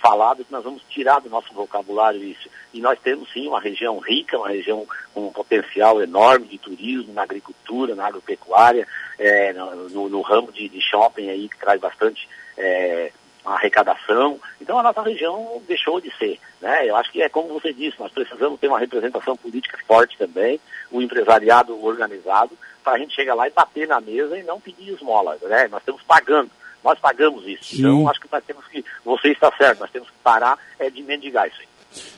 falado 0.02 0.44
que 0.44 0.52
nós 0.52 0.64
vamos 0.64 0.82
tirar 0.90 1.20
do 1.20 1.30
nosso 1.30 1.54
vocabulário 1.54 2.22
isso. 2.22 2.48
E 2.72 2.80
nós 2.80 2.98
temos 3.00 3.30
sim 3.32 3.46
uma 3.46 3.60
região 3.60 3.98
rica, 3.98 4.38
uma 4.38 4.48
região 4.48 4.86
com 5.12 5.26
um 5.26 5.32
potencial 5.32 6.02
enorme 6.02 6.46
de 6.46 6.58
turismo, 6.58 7.12
na 7.12 7.22
agricultura, 7.22 7.94
na 7.94 8.06
agropecuária, 8.06 8.86
é, 9.18 9.52
no, 9.52 10.08
no, 10.08 10.20
ramo 10.22 10.50
de, 10.50 10.68
de, 10.68 10.80
shopping 10.80 11.28
aí 11.28 11.48
que 11.48 11.58
traz 11.58 11.80
bastante 11.80 12.28
é, 12.56 13.12
arrecadação. 13.44 14.40
Então 14.60 14.78
a 14.78 14.82
nossa 14.82 15.02
região 15.02 15.62
deixou 15.66 16.00
de 16.00 16.10
ser. 16.16 16.38
Né? 16.60 16.88
Eu 16.88 16.96
acho 16.96 17.10
que 17.12 17.20
é 17.20 17.28
como 17.28 17.48
você 17.48 17.72
disse, 17.72 18.00
nós 18.00 18.12
precisamos 18.12 18.58
ter 18.58 18.68
uma 18.68 18.78
representação 18.78 19.36
política 19.36 19.78
forte 19.86 20.16
também, 20.16 20.58
o 20.90 20.98
um 20.98 21.02
empresariado 21.02 21.78
organizado, 21.84 22.56
para 22.82 22.94
a 22.94 22.98
gente 22.98 23.14
chegar 23.14 23.34
lá 23.34 23.46
e 23.46 23.52
bater 23.52 23.86
na 23.86 24.00
mesa 24.00 24.38
e 24.38 24.42
não 24.42 24.60
pedir 24.60 24.92
esmola. 24.92 25.36
Né? 25.42 25.68
Nós 25.68 25.80
estamos 25.82 26.02
pagando 26.02 26.50
Nós 26.82 26.98
pagamos 26.98 27.46
isso. 27.46 27.76
Sim. 27.76 27.80
Então, 27.80 28.08
acho 28.08 28.20
que 28.20 28.28
nós 28.32 28.44
temos 28.44 28.66
que, 28.66 28.84
você 29.04 29.28
está 29.28 29.52
certo, 29.52 29.80
nós 29.80 29.90
temos 29.90 30.08
que 30.08 30.16
parar 30.22 30.58
é, 30.78 30.90
de 30.90 31.02
mendigar 31.02 31.46
isso 31.46 31.60
aí. 31.60 31.68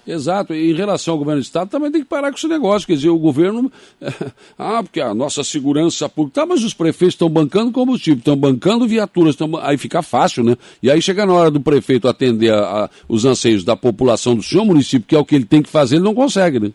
Exato, 0.07 0.55
e 0.55 0.71
em 0.71 0.75
relação 0.75 1.13
ao 1.13 1.19
governo 1.19 1.41
do 1.41 1.45
Estado 1.45 1.71
também 1.71 1.91
tem 1.91 2.03
que 2.03 2.09
parar 2.09 2.31
com 2.31 2.37
esse 2.37 2.47
negócio, 2.47 2.87
quer 2.87 2.95
dizer, 2.95 3.09
o 3.09 3.19
governo, 3.19 3.73
ah, 4.59 4.83
porque 4.83 5.01
a 5.01 5.15
nossa 5.15 5.43
segurança 5.43 6.09
pública, 6.09 6.43
tá, 6.43 6.47
mas 6.47 6.63
os 6.63 6.75
prefeitos 6.75 7.15
estão 7.15 7.29
bancando 7.29 7.73
combustível, 7.73 8.19
estão 8.19 8.37
bancando 8.37 8.87
viaturas, 8.87 9.35
tão, 9.35 9.57
aí 9.57 9.79
fica 9.79 10.03
fácil, 10.03 10.45
né? 10.45 10.57
E 10.83 10.91
aí 10.91 11.01
chega 11.01 11.25
na 11.25 11.33
hora 11.33 11.51
do 11.51 11.61
prefeito 11.61 12.07
atender 12.07 12.53
a, 12.53 12.85
a, 12.85 12.91
os 13.09 13.25
anseios 13.25 13.65
da 13.65 13.77
população 13.77 14.37
do 14.37 14.43
seu 14.43 14.65
município, 14.65 15.07
que 15.09 15.17
é 15.17 15.19
o 15.19 15.25
que 15.25 15.35
ele 15.35 15.45
tem 15.45 15.63
que 15.63 15.71
fazer, 15.71 15.97
ele 15.97 16.05
não 16.05 16.15
consegue, 16.15 16.61
né? 16.61 16.73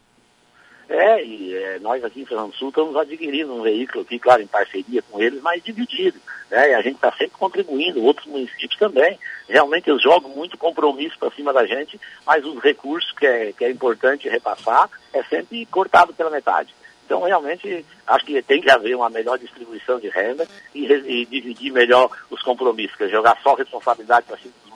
É, 0.90 1.24
e 1.24 1.56
é, 1.56 1.78
nós 1.80 2.04
aqui 2.04 2.22
em 2.22 2.26
Fernando 2.26 2.52
Sul 2.56 2.70
estamos 2.70 2.96
adquirindo 2.96 3.54
um 3.54 3.62
veículo 3.62 4.02
aqui, 4.02 4.18
claro, 4.18 4.42
em 4.42 4.48
parceria 4.48 5.04
com 5.04 5.22
eles, 5.22 5.40
mas 5.40 5.64
dividido. 5.64 6.20
Né? 6.50 6.72
E 6.72 6.74
a 6.74 6.82
gente 6.82 6.96
está 6.96 7.12
sempre 7.12 7.38
contribuindo, 7.38 8.04
outros 8.04 8.26
municípios 8.26 8.80
também. 8.80 9.20
Realmente 9.48 9.88
eles 9.88 10.02
jogam 10.02 10.32
muito 10.32 10.58
compromisso 10.58 11.18
para 11.20 11.30
cima 11.32 11.54
da 11.54 11.64
gente, 11.68 12.02
mas 12.26 12.44
os 12.44 12.60
recursos 12.64 13.12
que 13.12 13.28
é, 13.28 13.54
que 13.54 13.64
é 13.66 13.70
importante 13.70 14.28
repassar 14.28 14.90
é 15.14 15.22
sempre 15.26 15.64
cortado 15.68 16.12
pela 16.12 16.32
metade. 16.32 16.74
Então, 17.06 17.22
realmente, 17.24 17.86
acho 18.06 18.26
que 18.26 18.42
tem 18.42 18.62
que 18.62 18.70
haver 18.70 18.96
uma 18.96 19.10
melhor 19.10 19.38
distribuição 19.38 20.00
de 20.00 20.10
renda 20.10 20.48
e, 20.74 20.86
e 20.86 21.26
dividir 21.26 21.72
melhor 21.72 22.10
os 22.30 22.42
compromissos, 22.42 22.96
que 22.96 23.04
é 23.04 23.10
jogar 23.10 23.38
só 23.42 23.54
responsabilidade 23.54 24.26
para 24.28 24.38
cima 24.38 24.54
dos 24.64 24.69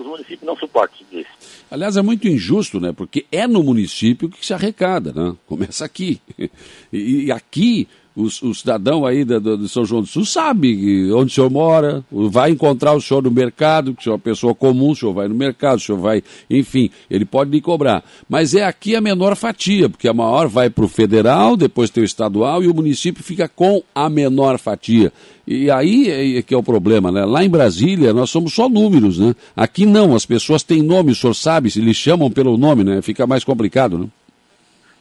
os 0.00 0.06
municípios 0.06 0.42
não 0.42 0.56
suportam 0.56 0.98
isso. 1.12 1.30
Aliás, 1.70 1.96
é 1.96 2.02
muito 2.02 2.28
injusto, 2.28 2.80
né? 2.80 2.92
Porque 2.92 3.26
é 3.30 3.46
no 3.46 3.62
município 3.62 4.28
que 4.28 4.44
se 4.44 4.54
arrecada, 4.54 5.12
né? 5.12 5.36
Começa 5.46 5.84
aqui. 5.84 6.20
E, 6.90 7.30
aqui 7.30 7.86
o, 8.18 8.54
cidadão 8.54 9.06
aí 9.06 9.24
da, 9.24 9.38
do, 9.38 9.56
de 9.56 9.68
São 9.68 9.84
João 9.84 10.02
do 10.02 10.08
Sul 10.08 10.24
sabe 10.24 11.12
onde 11.12 11.30
o 11.30 11.34
senhor 11.34 11.50
mora, 11.50 12.04
vai 12.10 12.50
encontrar 12.50 12.92
o 12.92 13.00
senhor 13.00 13.22
no 13.22 13.30
mercado, 13.30 13.94
que 13.94 14.00
o 14.00 14.02
senhor 14.02 14.14
é 14.14 14.16
uma 14.16 14.22
pessoa 14.22 14.54
comum, 14.54 14.90
o 14.90 14.96
senhor 14.96 15.12
vai 15.12 15.28
no 15.28 15.34
mercado, 15.34 15.78
o 15.78 15.80
senhor 15.80 15.98
vai, 15.98 16.22
enfim, 16.50 16.90
ele 17.08 17.24
pode 17.24 17.50
lhe 17.50 17.60
cobrar. 17.60 18.02
Mas 18.28 18.54
é 18.54 18.64
aqui 18.64 18.96
a 18.96 19.00
menor 19.00 19.36
fatia, 19.36 19.88
porque 19.88 20.08
a 20.08 20.12
maior 20.12 20.48
vai 20.48 20.68
para 20.68 20.84
o 20.84 20.88
federal, 20.88 21.56
depois 21.56 21.90
tem 21.90 22.02
o 22.02 22.04
estadual 22.04 22.62
e 22.62 22.66
o 22.66 22.74
município 22.74 23.22
fica 23.22 23.48
com 23.48 23.82
a 23.94 24.10
menor 24.10 24.58
fatia. 24.58 25.12
E 25.46 25.70
aí 25.70 26.10
é, 26.10 26.38
é 26.38 26.42
que 26.42 26.52
é 26.52 26.56
o 26.58 26.62
problema, 26.62 27.12
né? 27.12 27.24
Lá 27.24 27.44
em 27.44 27.48
Brasília 27.48 28.12
nós 28.12 28.30
somos 28.30 28.52
só 28.52 28.68
números, 28.68 29.18
né? 29.18 29.34
Aqui 29.56 29.86
não, 29.86 30.14
as 30.14 30.26
pessoas 30.26 30.62
têm 30.62 30.82
nome, 30.82 31.12
o 31.12 31.14
senhor 31.14 31.34
sabe, 31.34 31.70
se 31.70 31.80
lhe 31.80 31.94
chamam 31.94 32.30
pelo 32.30 32.58
nome, 32.58 32.82
né? 32.82 33.00
Fica 33.00 33.26
mais 33.26 33.44
complicado, 33.44 33.96
né? 33.96 34.06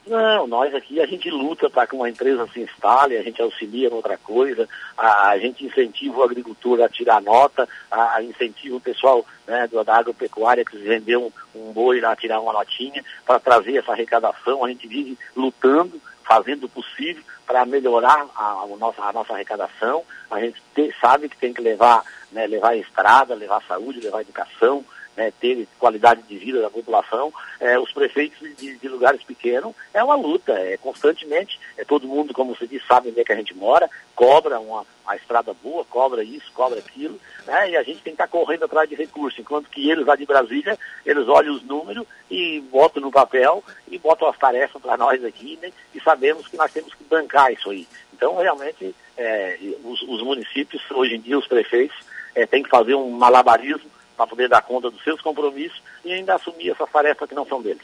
Não, 0.08 0.48
nós 0.48 0.74
aqui 0.74 1.02
a 1.02 1.06
gente 1.06 1.30
luta 1.30 1.70
para 1.70 1.86
que 1.86 1.94
uma 1.96 2.10
empresa 2.10 2.48
se 2.54 2.62
instale, 2.62 3.18
a 3.18 3.24
gente 3.24 3.42
auxilia 3.42 3.90
em 3.90 3.94
outra 3.94 4.18
coisa, 4.18 4.68
a, 4.98 5.30
a, 5.30 5.38
gente 5.38 5.66
incentiva 5.66 6.18
o 6.18 6.24
agricultor 6.24 6.82
a 6.82 6.88
tirar 6.88 7.22
nota, 7.22 7.68
a, 7.92 8.16
a 8.16 8.24
incentiva 8.24 8.78
o 8.78 8.82
pessoal 8.82 9.26
né, 9.46 9.68
da 9.86 9.96
agropecuária 9.96 10.64
que 10.64 10.78
vendeu 10.78 11.32
um, 11.56 11.60
um 11.60 11.74
boi 11.74 12.04
a 12.04 12.16
tirar 12.16 12.40
uma 12.40 12.54
notinha 12.54 13.04
para 13.26 13.40
trazer 13.40 13.78
essa 13.78 13.92
arrecadação. 13.92 14.64
A 14.64 14.70
gente 14.70 14.88
vive 14.88 15.18
lutando, 15.36 16.02
fazendo 16.24 16.66
o 16.66 16.70
possível 16.70 17.24
para 17.46 17.66
melhorar 17.66 18.28
a, 18.36 18.64
a, 18.64 18.68
nossa, 18.80 19.02
a 19.02 19.12
nossa 19.12 19.34
arrecadação. 19.34 20.04
A 20.32 20.40
gente 20.40 20.62
te, 20.74 20.94
sabe 21.02 21.28
que 21.28 21.38
tem 21.38 21.54
que 21.54 21.62
levar, 21.62 22.04
né, 22.32 22.48
levar 22.48 22.78
estrada, 22.78 23.36
levar 23.36 23.62
saúde, 23.64 24.00
levar 24.00 24.22
educação, 24.22 24.86
né, 25.18 25.34
ter 25.42 25.68
qualidade 25.80 26.22
de 26.22 26.38
vida 26.38 26.62
da 26.62 26.70
população, 26.70 27.34
é, 27.60 27.78
os 27.80 27.92
prefeitos 27.92 28.40
de, 28.56 28.78
de, 28.78 28.88
lugares 28.88 29.24
pequenos, 29.24 29.74
é 29.92 30.04
uma 30.04 30.16
luta, 30.16 30.54
é 30.54 30.78
constantemente, 30.78 31.60
é 31.76 31.84
todo 31.84 32.08
mundo, 32.08 32.36
como 32.36 32.56
você 32.56 32.68
disse, 32.68 32.86
sabe 32.86 33.10
onde 33.10 33.20
é 33.20 33.24
que 33.24 33.34
a 33.34 33.36
gente 33.36 33.56
mora, 33.56 33.90
cobra 34.16 34.60
uma, 34.60 34.86
uma 35.04 35.16
estrada 35.16 35.54
boa, 35.56 35.84
cobra 35.86 36.24
isso, 36.24 36.52
cobra 36.54 36.78
aquilo, 36.78 37.20
né, 37.48 37.72
e 37.72 37.76
a 37.76 37.82
gente 37.82 38.04
tem 38.04 38.14
que 38.16 38.22
estar 38.22 38.28
correndo 38.28 38.66
atrás 38.66 38.88
de 38.88 38.96
recursos, 38.96 39.40
enquanto 39.40 39.72
que 39.72 39.90
eles 39.90 40.06
lá 40.06 40.16
de 40.16 40.26
Brasília, 40.26 40.78
eles 41.04 41.28
olham 41.28 41.56
os 41.56 41.64
números 41.64 42.06
e 42.30 42.62
botam 42.72 43.02
no 43.02 43.12
papel 43.12 43.64
e 43.90 43.98
botam 43.98 44.30
as 44.30 44.38
tarefas 44.38 44.80
para 44.80 44.98
nós 44.98 45.26
aqui, 45.26 45.58
né, 45.60 45.72
e 45.96 46.00
sabemos 46.00 46.48
que 46.48 46.58
nós 46.58 46.72
temos 46.72 46.94
que 46.94 47.04
bancar 47.06 47.52
isso 47.52 47.72
aí. 47.72 47.88
Então, 48.14 48.36
realmente, 48.38 48.96
é, 49.18 49.58
os, 49.84 50.02
os, 50.04 50.22
municípios, 50.22 50.82
hoje 50.92 51.16
em 51.16 51.22
dia, 51.22 51.38
os 51.38 51.48
prefeitos, 51.48 51.98
é, 52.36 52.46
têm 52.46 52.62
que 52.62 52.70
fazer 52.70 52.94
um 52.94 53.10
malabarismo 53.10 53.97
para 54.18 54.26
poder 54.26 54.50
dar 54.50 54.64
conta 54.64 54.90
dos 54.90 55.02
seus 55.04 55.22
compromissos 55.22 55.80
e 56.04 56.12
ainda 56.12 56.34
assumir 56.34 56.72
essas 56.72 56.90
tarefas 56.90 57.30
que 57.30 57.36
não 57.36 57.46
são 57.46 57.62
deles. 57.62 57.84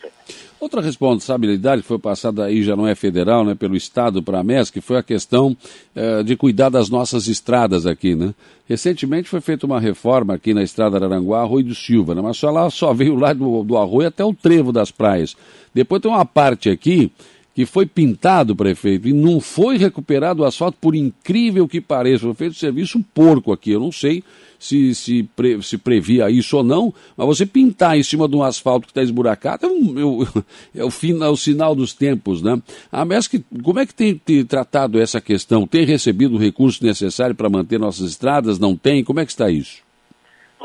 Outra 0.59 0.81
responsabilidade 0.81 1.83
foi 1.83 1.99
passada 1.99 2.45
aí, 2.45 2.63
já 2.63 2.75
não 2.75 2.87
é 2.87 2.95
federal, 2.95 3.45
né, 3.45 3.53
pelo 3.53 3.75
Estado 3.75 4.23
para 4.23 4.39
a 4.39 4.43
MESC, 4.43 4.81
foi 4.81 4.97
a 4.97 5.03
questão 5.03 5.55
eh, 5.95 6.23
de 6.23 6.35
cuidar 6.35 6.69
das 6.69 6.89
nossas 6.89 7.27
estradas 7.27 7.85
aqui, 7.85 8.15
né? 8.15 8.33
Recentemente 8.67 9.29
foi 9.29 9.41
feita 9.41 9.65
uma 9.65 9.79
reforma 9.79 10.33
aqui 10.33 10.53
na 10.53 10.63
estrada 10.63 10.97
Araranguá, 10.97 11.41
Arroio 11.41 11.65
do 11.65 11.75
Silva, 11.75 12.15
né? 12.15 12.21
mas 12.21 12.37
só 12.37 12.49
lá 12.49 12.69
só 12.69 12.93
veio 12.93 13.15
lá 13.15 13.33
do, 13.33 13.63
do 13.63 13.77
Arroio 13.77 14.07
até 14.07 14.23
o 14.23 14.33
trevo 14.33 14.71
das 14.71 14.89
praias. 14.89 15.35
Depois 15.73 16.01
tem 16.01 16.09
uma 16.09 16.25
parte 16.25 16.69
aqui 16.69 17.11
que 17.53 17.65
foi 17.65 17.85
pintado, 17.85 18.55
prefeito, 18.55 19.07
e 19.07 19.13
não 19.13 19.39
foi 19.39 19.77
recuperado 19.77 20.41
o 20.41 20.45
asfalto, 20.45 20.77
por 20.81 20.95
incrível 20.95 21.67
que 21.67 21.79
pareça. 21.79 22.25
Foi 22.25 22.33
feito 22.33 22.55
serviço 22.55 23.03
porco 23.13 23.51
aqui. 23.51 23.71
Eu 23.71 23.79
não 23.79 23.91
sei 23.91 24.23
se, 24.57 24.95
se, 24.95 25.23
pre, 25.35 25.61
se 25.61 25.77
previa 25.77 26.31
isso 26.31 26.57
ou 26.57 26.63
não, 26.63 26.93
mas 27.15 27.27
você 27.27 27.45
pintar 27.45 27.95
em 27.95 28.01
cima 28.01 28.27
de 28.27 28.35
um 28.35 28.41
asfalto 28.41 28.87
que 28.87 28.91
está 28.91 29.03
esburacado 29.03 29.65
é, 29.65 29.69
um, 29.69 30.25
é, 30.73 30.83
o 30.83 30.89
fim, 30.91 31.21
é 31.21 31.27
o 31.27 31.35
sinal 31.35 31.75
dos 31.75 31.93
tempos, 31.93 32.41
né? 32.41 32.59
A 32.91 33.05
MESC, 33.05 33.43
como 33.61 33.79
é 33.79 33.85
que 33.85 33.93
tem, 33.93 34.17
tem 34.17 34.43
tratado 34.43 34.99
essa 34.99 35.21
questão? 35.21 35.67
Tem 35.67 35.85
recebido 35.85 36.35
o 36.35 36.39
recurso 36.39 36.83
necessário 36.83 37.35
para 37.35 37.49
manter 37.49 37.79
nossas 37.79 38.09
estradas? 38.09 38.57
Não 38.57 38.75
tem? 38.75 39.03
Como 39.03 39.19
é 39.19 39.25
que 39.25 39.31
está 39.31 39.49
isso? 39.49 39.83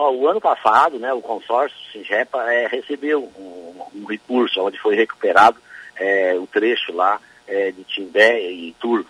o 0.00 0.28
ano 0.28 0.40
passado, 0.40 0.96
né, 0.96 1.12
o 1.12 1.20
consórcio 1.20 1.76
Singepa 1.92 2.40
é, 2.52 2.68
recebeu 2.68 3.28
um, 3.36 4.00
um 4.00 4.04
recurso 4.04 4.60
onde 4.60 4.78
foi 4.78 4.94
recuperado 4.94 5.58
é, 5.98 6.34
o 6.38 6.46
trecho 6.46 6.92
lá 6.92 7.20
é, 7.46 7.70
de 7.70 7.84
Timbé 7.84 8.50
e 8.50 8.74
Turvo. 8.80 9.08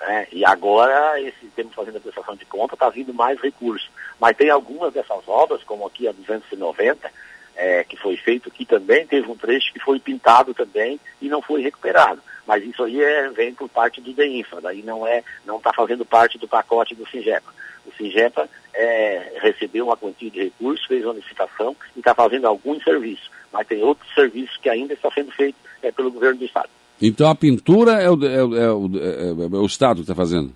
Né? 0.00 0.26
E 0.32 0.44
agora, 0.44 1.20
esse 1.20 1.46
temos 1.54 1.74
fazendo 1.74 1.98
a 1.98 2.00
prestação 2.00 2.34
de 2.34 2.44
conta, 2.44 2.74
está 2.74 2.88
vindo 2.88 3.14
mais 3.14 3.40
recursos. 3.40 3.88
Mas 4.18 4.36
tem 4.36 4.50
algumas 4.50 4.92
dessas 4.92 5.26
obras, 5.28 5.62
como 5.62 5.86
aqui 5.86 6.08
a 6.08 6.12
290, 6.12 7.10
é, 7.56 7.84
que 7.84 7.96
foi 7.96 8.16
feito 8.16 8.48
aqui 8.48 8.64
também, 8.64 9.06
teve 9.06 9.30
um 9.30 9.36
trecho 9.36 9.72
que 9.72 9.80
foi 9.80 10.00
pintado 10.00 10.54
também 10.54 10.98
e 11.20 11.28
não 11.28 11.42
foi 11.42 11.62
recuperado. 11.62 12.22
Mas 12.46 12.64
isso 12.64 12.82
aí 12.82 13.00
é, 13.00 13.28
vem 13.28 13.54
por 13.54 13.68
parte 13.68 14.00
do 14.00 14.12
DEINFRA, 14.12 14.60
daí 14.60 14.82
não 14.82 15.06
é, 15.06 15.22
não 15.44 15.58
está 15.58 15.72
fazendo 15.72 16.04
parte 16.04 16.38
do 16.38 16.48
pacote 16.48 16.94
do 16.94 17.06
SINGEPA. 17.08 17.52
O 17.86 17.92
SINGEPA 17.92 18.48
é, 18.74 19.38
recebeu 19.40 19.86
uma 19.86 19.96
quantia 19.96 20.30
de 20.30 20.44
recursos, 20.44 20.86
fez 20.86 21.04
uma 21.04 21.14
licitação 21.14 21.76
e 21.94 22.00
está 22.00 22.14
fazendo 22.14 22.46
alguns 22.46 22.82
serviços. 22.82 23.30
Mas 23.52 23.66
tem 23.66 23.82
outros 23.82 24.12
serviços 24.14 24.56
que 24.56 24.68
ainda 24.68 24.94
estão 24.94 25.10
sendo 25.12 25.30
feitos 25.32 25.61
é, 25.82 25.90
pelo 25.90 26.10
governo 26.10 26.38
do 26.38 26.44
Estado. 26.44 26.68
Então 27.00 27.28
a 27.28 27.34
pintura 27.34 28.00
é 28.00 28.08
o, 28.08 28.24
é, 28.24 28.34
é 28.34 28.70
o, 28.70 28.90
é, 28.96 29.28
é 29.30 29.58
o 29.58 29.66
Estado 29.66 29.96
que 29.96 30.02
está 30.02 30.14
fazendo? 30.14 30.52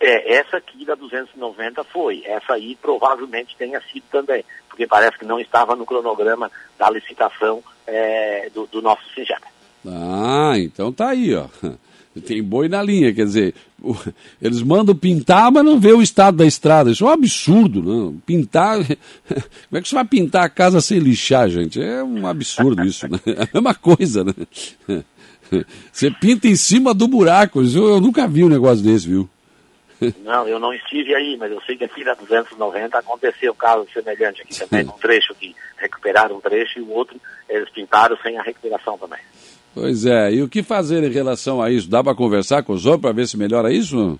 É, 0.00 0.34
essa 0.36 0.58
aqui 0.58 0.84
da 0.84 0.94
290 0.94 1.84
foi. 1.84 2.22
Essa 2.24 2.54
aí 2.54 2.76
provavelmente 2.80 3.56
tenha 3.56 3.80
sido 3.92 4.04
também, 4.10 4.44
porque 4.68 4.86
parece 4.86 5.18
que 5.18 5.24
não 5.24 5.40
estava 5.40 5.74
no 5.74 5.86
cronograma 5.86 6.50
da 6.78 6.90
licitação 6.90 7.62
é, 7.86 8.50
do, 8.54 8.66
do, 8.66 8.82
nosso 8.82 9.02
Singenta. 9.14 9.46
Ah, 9.86 10.54
então 10.56 10.92
tá 10.92 11.10
aí, 11.10 11.34
ó. 11.34 11.46
Tem 12.24 12.42
boi 12.42 12.68
na 12.68 12.82
linha, 12.82 13.12
quer 13.12 13.24
dizer, 13.24 13.54
eles 14.40 14.62
mandam 14.62 14.94
pintar, 14.94 15.50
mas 15.50 15.64
não 15.64 15.78
vê 15.78 15.92
o 15.92 16.02
estado 16.02 16.38
da 16.38 16.46
estrada. 16.46 16.90
Isso 16.90 17.04
é 17.04 17.08
um 17.08 17.12
absurdo, 17.12 17.82
não? 17.82 18.16
Pintar. 18.24 18.78
Como 19.68 19.78
é 19.78 19.82
que 19.82 19.88
você 19.88 19.94
vai 19.94 20.04
pintar 20.04 20.44
a 20.44 20.48
casa 20.48 20.80
sem 20.80 20.98
lixar, 20.98 21.48
gente? 21.48 21.80
É 21.80 22.02
um 22.02 22.26
absurdo 22.26 22.84
isso, 22.84 23.06
né? 23.08 23.18
É 23.26 23.42
a 23.42 23.48
mesma 23.52 23.74
coisa, 23.74 24.24
né? 24.24 24.32
Você 25.92 26.10
pinta 26.10 26.48
em 26.48 26.56
cima 26.56 26.92
do 26.92 27.06
buraco. 27.06 27.62
Eu, 27.62 27.88
eu 27.88 28.00
nunca 28.00 28.26
vi 28.26 28.44
um 28.44 28.48
negócio 28.48 28.84
desse, 28.84 29.08
viu? 29.08 29.28
Não, 30.22 30.46
eu 30.46 30.58
não 30.58 30.74
estive 30.74 31.14
aí, 31.14 31.36
mas 31.38 31.50
eu 31.50 31.60
sei 31.62 31.76
que 31.76 31.84
aqui 31.84 32.04
na 32.04 32.14
290 32.14 32.98
aconteceu 32.98 33.52
um 33.52 33.56
caso 33.56 33.86
semelhante 33.92 34.42
aqui 34.42 34.58
também, 34.58 34.84
um 34.84 34.98
trecho 34.98 35.34
que 35.34 35.56
recuperaram 35.78 36.36
um 36.36 36.40
trecho 36.40 36.78
e 36.78 36.82
o 36.82 36.90
outro 36.90 37.18
eles 37.48 37.70
pintaram 37.70 38.16
sem 38.18 38.36
a 38.36 38.42
recuperação 38.42 38.98
também. 38.98 39.20
Pois 39.76 40.06
é, 40.06 40.32
e 40.32 40.42
o 40.42 40.48
que 40.48 40.62
fazer 40.62 41.04
em 41.04 41.12
relação 41.12 41.60
a 41.60 41.70
isso? 41.70 41.90
Dá 41.90 42.02
para 42.02 42.14
conversar 42.14 42.62
com 42.62 42.72
os 42.72 42.86
outros 42.86 43.02
para 43.02 43.12
ver 43.12 43.28
se 43.28 43.36
melhora 43.36 43.70
isso? 43.70 44.18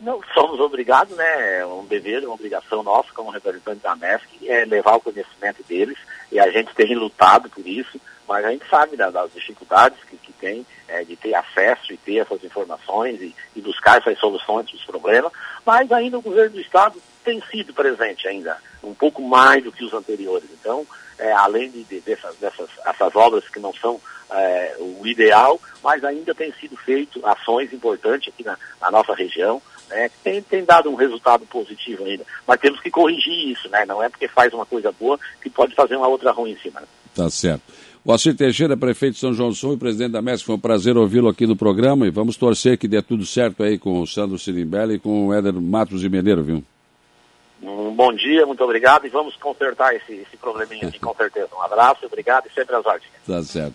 Não, 0.00 0.18
somos 0.32 0.58
obrigados, 0.58 1.14
né? 1.14 1.58
É 1.58 1.66
um 1.66 1.84
dever, 1.84 2.24
uma 2.24 2.32
obrigação 2.32 2.82
nossa 2.82 3.10
como 3.12 3.30
representante 3.30 3.82
da 3.82 3.94
MESC 3.94 4.48
é 4.48 4.64
levar 4.64 4.96
o 4.96 5.02
conhecimento 5.02 5.62
deles 5.68 5.98
e 6.32 6.40
a 6.40 6.50
gente 6.50 6.74
tem 6.74 6.94
lutado 6.94 7.50
por 7.50 7.66
isso, 7.66 8.00
mas 8.26 8.46
a 8.46 8.50
gente 8.50 8.66
sabe 8.66 8.96
das, 8.96 9.12
das 9.12 9.30
dificuldades 9.34 9.98
que, 10.08 10.16
que 10.16 10.32
tem 10.32 10.64
é, 10.88 11.04
de 11.04 11.16
ter 11.16 11.34
acesso 11.34 11.92
e 11.92 11.98
ter 11.98 12.16
essas 12.16 12.42
informações 12.42 13.20
e, 13.20 13.34
e 13.54 13.60
buscar 13.60 13.98
essas 13.98 14.18
soluções 14.18 14.70
dos 14.70 14.86
problemas, 14.86 15.30
mas 15.66 15.92
ainda 15.92 16.16
o 16.16 16.22
governo 16.22 16.54
do 16.54 16.62
Estado 16.62 16.98
tem 17.22 17.42
sido 17.50 17.74
presente 17.74 18.26
ainda, 18.26 18.56
um 18.82 18.94
pouco 18.94 19.20
mais 19.20 19.62
do 19.62 19.70
que 19.70 19.84
os 19.84 19.92
anteriores. 19.92 20.48
Então, 20.58 20.86
é, 21.18 21.30
além 21.32 21.70
de, 21.70 21.84
de, 21.84 22.00
dessas, 22.00 22.36
dessas 22.36 22.70
essas 22.86 23.14
obras 23.14 23.46
que 23.50 23.60
não 23.60 23.74
são 23.74 24.00
é, 24.30 24.76
o 24.78 25.06
ideal, 25.06 25.60
mas 25.82 26.04
ainda 26.04 26.34
tem 26.34 26.52
sido 26.54 26.76
feito 26.76 27.24
ações 27.26 27.72
importantes 27.72 28.32
aqui 28.32 28.44
na, 28.44 28.56
na, 28.80 28.90
nossa 28.90 29.14
região. 29.14 29.60
né? 29.88 30.10
Tem, 30.22 30.42
tem 30.42 30.64
dado 30.64 30.90
um 30.90 30.94
resultado 30.94 31.44
positivo 31.46 32.04
ainda. 32.04 32.24
Mas 32.46 32.60
temos 32.60 32.80
que 32.80 32.90
corrigir 32.90 33.50
isso, 33.50 33.68
né? 33.68 33.84
Não 33.86 34.02
é 34.02 34.08
porque 34.08 34.28
faz 34.28 34.52
uma 34.52 34.66
coisa 34.66 34.92
boa 34.92 35.18
que 35.42 35.50
pode 35.50 35.74
fazer 35.74 35.96
uma 35.96 36.08
outra 36.08 36.32
ruim 36.32 36.52
em 36.52 36.58
cima. 36.58 36.80
Né? 36.80 36.86
Tá 37.14 37.30
certo. 37.30 37.62
O 38.04 38.12
Alcir 38.12 38.36
Teixeira, 38.36 38.76
prefeito 38.76 39.14
de 39.14 39.20
São 39.20 39.32
João 39.32 39.48
do 39.48 39.54
Sul 39.54 39.74
e 39.74 39.78
presidente 39.78 40.12
da 40.12 40.20
MESC, 40.20 40.44
foi 40.44 40.56
um 40.56 40.60
prazer 40.60 40.94
ouvi-lo 40.94 41.30
aqui 41.30 41.46
no 41.46 41.56
programa 41.56 42.06
e 42.06 42.10
vamos 42.10 42.36
torcer 42.36 42.76
que 42.76 42.86
dê 42.86 43.00
tudo 43.00 43.24
certo 43.24 43.62
aí 43.62 43.78
com 43.78 43.98
o 43.98 44.06
Sandro 44.06 44.38
Sirimbelli 44.38 44.96
e 44.96 44.98
com 44.98 45.28
o 45.28 45.32
Éder 45.32 45.54
Matos 45.54 46.02
de 46.02 46.10
Mineiro, 46.10 46.42
viu? 46.42 46.62
Um 47.62 47.94
bom 47.94 48.12
dia, 48.12 48.44
muito 48.44 48.62
obrigado 48.62 49.06
e 49.06 49.08
vamos 49.08 49.34
consertar 49.36 49.94
esse, 49.96 50.12
esse 50.12 50.36
probleminha 50.36 50.88
aqui 50.88 50.98
com 51.00 51.14
certeza. 51.14 51.48
Um 51.56 51.62
abraço, 51.62 52.04
obrigado 52.04 52.46
e 52.46 52.52
sempre 52.52 52.76
às 52.76 52.84
ordens. 52.84 53.10
Tá 53.26 53.42
certo. 53.42 53.72